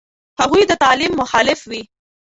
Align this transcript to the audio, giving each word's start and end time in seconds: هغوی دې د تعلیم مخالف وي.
هغوی 0.41 0.61
دې 0.63 0.69
د 0.69 0.73
تعلیم 0.83 1.13
مخالف 1.21 1.59
وي. 1.69 1.81